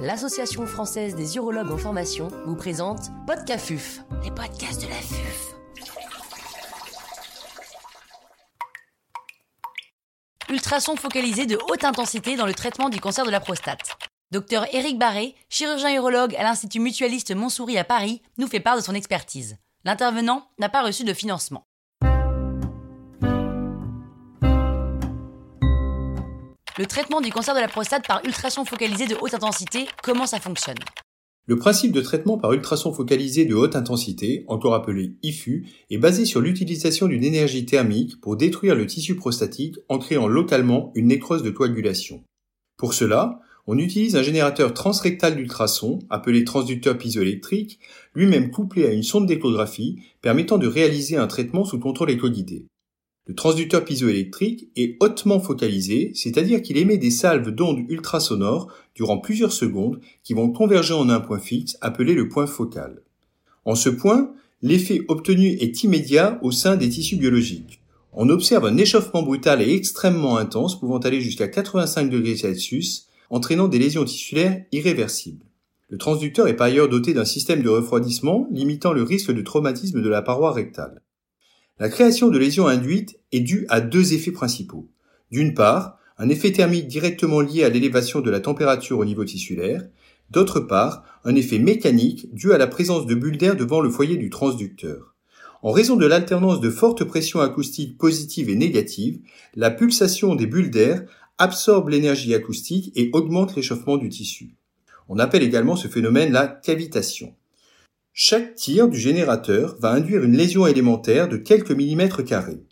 [0.00, 5.54] l'Association française des urologues en formation vous présente Podcafuf, les podcasts de la FUF.
[10.50, 13.98] Ultrasons focalisés de haute intensité dans le traitement du cancer de la prostate.
[14.30, 18.82] Docteur Éric Barré, chirurgien urologue à l'Institut mutualiste Montsouris à Paris, nous fait part de
[18.82, 19.56] son expertise.
[19.84, 21.67] L'intervenant n'a pas reçu de financement.
[26.78, 30.38] Le traitement du cancer de la prostate par ultrason focalisé de haute intensité, comment ça
[30.38, 30.78] fonctionne
[31.48, 36.24] Le principe de traitement par ultrason focalisé de haute intensité, encore appelé IFU, est basé
[36.24, 41.42] sur l'utilisation d'une énergie thermique pour détruire le tissu prostatique en créant localement une nécrose
[41.42, 42.22] de coagulation.
[42.76, 47.80] Pour cela, on utilise un générateur transrectal d'ultrasons, appelé transducteur piezoélectrique,
[48.14, 52.66] lui-même couplé à une sonde d'échographie, permettant de réaliser un traitement sous contrôle écho-guidé.
[53.28, 59.52] Le transducteur piezoélectrique est hautement focalisé, c'est-à-dire qu'il émet des salves d'ondes ultrasonores durant plusieurs
[59.52, 63.02] secondes qui vont converger en un point fixe appelé le point focal.
[63.66, 67.82] En ce point, l'effet obtenu est immédiat au sein des tissus biologiques.
[68.14, 73.68] On observe un échauffement brutal et extrêmement intense pouvant aller jusqu'à 85 degrés Celsius entraînant
[73.68, 75.44] des lésions tissulaires irréversibles.
[75.90, 80.00] Le transducteur est par ailleurs doté d'un système de refroidissement limitant le risque de traumatisme
[80.00, 81.02] de la paroi rectale.
[81.80, 84.88] La création de lésions induites est due à deux effets principaux.
[85.30, 89.86] D'une part, un effet thermique directement lié à l'élévation de la température au niveau tissulaire,
[90.30, 94.16] d'autre part, un effet mécanique dû à la présence de bulles d'air devant le foyer
[94.16, 95.14] du transducteur.
[95.62, 99.20] En raison de l'alternance de fortes pressions acoustiques positives et négatives,
[99.54, 101.02] la pulsation des bulles d'air
[101.38, 104.56] absorbe l'énergie acoustique et augmente l'échauffement du tissu.
[105.08, 107.34] On appelle également ce phénomène la cavitation.
[108.20, 112.64] Chaque tir du générateur va induire une lésion élémentaire de quelques millimètres carrés.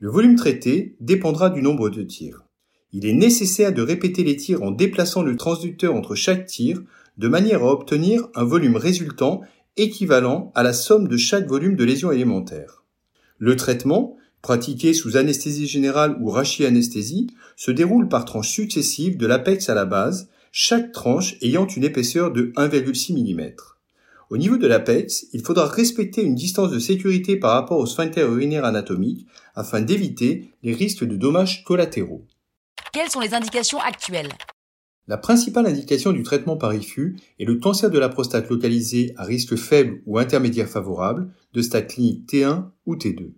[0.00, 2.44] Le volume traité dépendra du nombre de tirs.
[2.92, 6.82] Il est nécessaire de répéter les tirs en déplaçant le transducteur entre chaque tir
[7.16, 9.40] de manière à obtenir un volume résultant
[9.78, 12.84] équivalent à la somme de chaque volume de lésion élémentaire.
[13.38, 19.70] Le traitement pratiqué sous anesthésie générale ou rachianesthésie, se déroule par tranches successives de l'apex
[19.70, 23.52] à la base, chaque tranche ayant une épaisseur de 1,6 mm.
[24.32, 28.22] Au niveau de l'apex, il faudra respecter une distance de sécurité par rapport au sphincter
[28.22, 32.24] urinaire anatomique afin d'éviter les risques de dommages collatéraux.
[32.94, 34.30] Quelles sont les indications actuelles?
[35.06, 39.24] La principale indication du traitement par IFU est le cancer de la prostate localisé à
[39.24, 43.32] risque faible ou intermédiaire favorable de stade clinique T1 ou T2.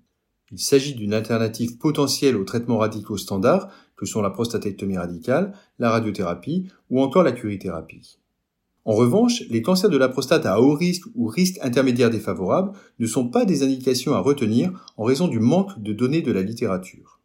[0.53, 5.91] Il s'agit d'une alternative potentielle aux traitements radicaux standards que sont la prostatectomie radicale, la
[5.91, 8.21] radiothérapie ou encore la curithérapie.
[8.86, 13.06] En revanche, les cancers de la prostate à haut risque ou risque intermédiaire défavorable ne
[13.06, 17.20] sont pas des indications à retenir en raison du manque de données de la littérature.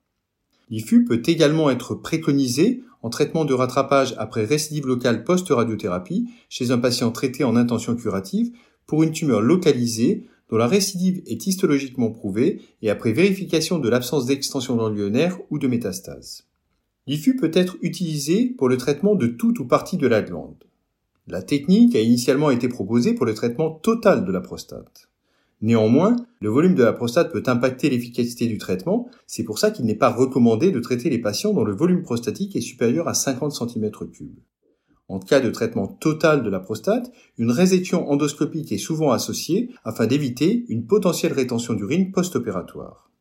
[0.70, 6.78] L'IFU peut également être préconisé en traitement de rattrapage après récidive locale post-radiothérapie chez un
[6.78, 8.52] patient traité en intention curative
[8.86, 14.26] pour une tumeur localisée dont la récidive est histologiquement prouvée et après vérification de l'absence
[14.26, 16.46] d'extension ganglionnaire ou de métastase.
[17.06, 20.69] L'IFU peut être utilisé pour le traitement de toute ou partie de la glande.
[21.32, 25.10] La technique a initialement été proposée pour le traitement total de la prostate.
[25.62, 29.86] Néanmoins, le volume de la prostate peut impacter l'efficacité du traitement, c'est pour ça qu'il
[29.86, 33.54] n'est pas recommandé de traiter les patients dont le volume prostatique est supérieur à 50
[33.54, 34.08] cm3.
[35.08, 40.08] En cas de traitement total de la prostate, une résection endoscopique est souvent associée afin
[40.08, 43.12] d'éviter une potentielle rétention d'urine post-opératoire.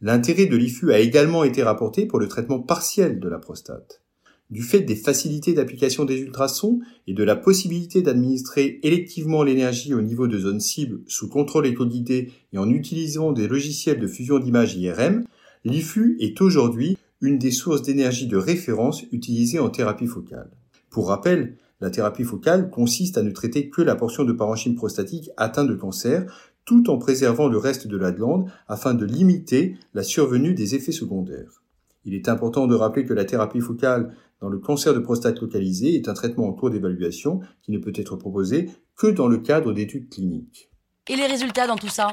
[0.00, 4.00] L'intérêt de l'IFU a également été rapporté pour le traitement partiel de la prostate.
[4.50, 10.00] Du fait des facilités d'application des ultrasons et de la possibilité d'administrer électivement l'énergie au
[10.00, 14.74] niveau de zones cibles sous contrôle éco-guidé et en utilisant des logiciels de fusion d'images
[14.74, 15.24] IRM,
[15.64, 20.50] l'IFU est aujourd'hui une des sources d'énergie de référence utilisées en thérapie focale.
[20.88, 25.28] Pour rappel, la thérapie focale consiste à ne traiter que la portion de parenchyme prostatique
[25.36, 26.24] atteinte de cancer,
[26.64, 30.92] tout en préservant le reste de la glande afin de limiter la survenue des effets
[30.92, 31.62] secondaires.
[32.08, 35.94] Il est important de rappeler que la thérapie focale dans le cancer de prostate localisé
[35.94, 39.74] est un traitement en cours d'évaluation qui ne peut être proposé que dans le cadre
[39.74, 40.70] d'études cliniques.
[41.06, 42.10] Et les résultats dans tout ça?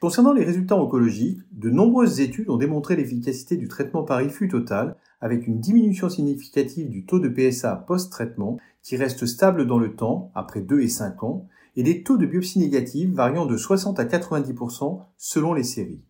[0.00, 4.94] Concernant les résultats oncologiques, de nombreuses études ont démontré l'efficacité du traitement par IFU total
[5.20, 10.30] avec une diminution significative du taux de PSA post-traitement qui reste stable dans le temps
[10.36, 14.04] après 2 et 5 ans et des taux de biopsie négative variant de 60 à
[14.04, 16.04] 90% selon les séries.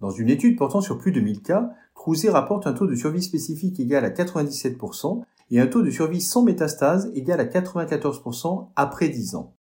[0.00, 1.72] Dans une étude portant sur plus de 1000 cas,
[2.06, 6.20] Crouzet rapporte un taux de survie spécifique égal à 97% et un taux de survie
[6.20, 9.56] sans métastase égal à 94% après 10 ans.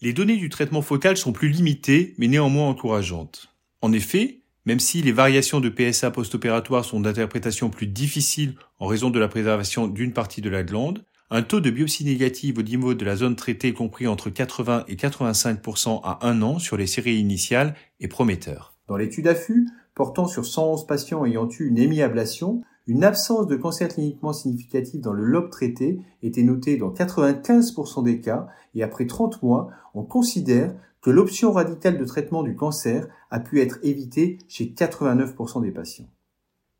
[0.00, 3.54] Les données du traitement focal sont plus limitées, mais néanmoins encourageantes.
[3.80, 9.10] En effet, même si les variations de PSA post-opératoire sont d'interprétation plus difficiles en raison
[9.10, 12.94] de la préservation d'une partie de la glande, un taux de biopsie négative au niveau
[12.94, 17.20] de la zone traitée compris entre 80 et 85% à un an sur les séries
[17.20, 18.74] initiales est prometteur.
[18.88, 23.88] Dans l'étude AFU, portant sur 111 patients ayant eu une hémiablation, une absence de cancer
[23.88, 29.42] cliniquement significatif dans le lobe traité était notée dans 95% des cas et après 30
[29.42, 34.66] mois, on considère que l'option radicale de traitement du cancer a pu être évitée chez
[34.66, 36.08] 89% des patients.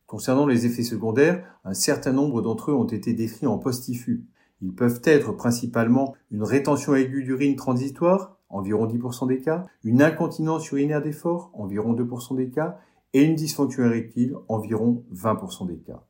[0.06, 4.24] Concernant les effets secondaires, un certain nombre d'entre eux ont été décrits en post-IFU.
[4.60, 10.70] Ils peuvent être principalement une rétention aiguë d'urine transitoire, environ 10% des cas, une incontinence
[10.70, 12.78] urinaire d'effort, environ 2% des cas,
[13.14, 16.04] et une dysfonction érectile, environ 20% des cas.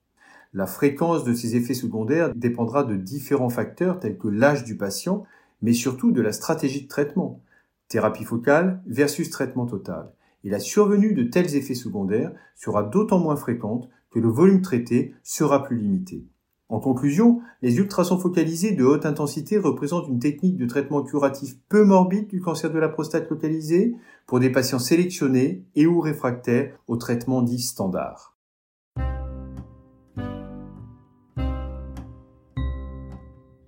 [0.54, 5.25] La fréquence de ces effets secondaires dépendra de différents facteurs tels que l'âge du patient,
[5.62, 7.40] mais surtout de la stratégie de traitement,
[7.88, 10.12] thérapie focale versus traitement total.
[10.44, 15.14] Et la survenue de tels effets secondaires sera d'autant moins fréquente que le volume traité
[15.22, 16.26] sera plus limité.
[16.72, 21.84] En conclusion, les ultrasons focalisés de haute intensité représentent une technique de traitement curatif peu
[21.84, 23.94] morbide du cancer de la prostate localisé
[24.26, 28.38] pour des patients sélectionnés et ou réfractaires au traitement dit standard.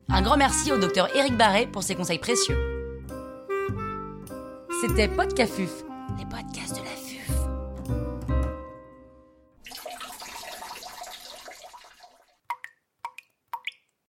[0.08, 2.56] Un grand merci au docteur Éric Barret pour ses conseils précieux.
[4.80, 5.84] C'était Podcafuf,
[6.16, 7.03] les podcasts de la